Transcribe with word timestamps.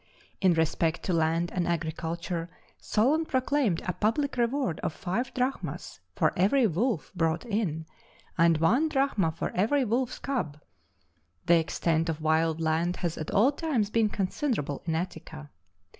In 0.41 0.55
respect 0.55 1.03
to 1.03 1.13
land 1.13 1.51
and 1.53 1.67
agriculture 1.67 2.49
Solon 2.79 3.23
proclaimed 3.23 3.83
a 3.85 3.93
public 3.93 4.35
reward 4.35 4.79
of 4.79 4.93
five 4.93 5.31
drachmas 5.35 5.99
for 6.15 6.33
every 6.35 6.65
wolf 6.65 7.11
brought 7.13 7.45
in, 7.45 7.85
and 8.35 8.57
one 8.57 8.89
drachma 8.89 9.31
for 9.31 9.51
every 9.51 9.85
wolf's 9.85 10.17
cub; 10.17 10.59
the 11.45 11.59
extent 11.59 12.09
of 12.09 12.19
wild 12.19 12.59
land 12.59 12.95
has 12.95 13.15
at 13.15 13.29
all 13.29 13.51
times 13.51 13.91
been 13.91 14.09
considerable 14.09 14.81
in 14.87 14.95
Attica. 14.95 15.51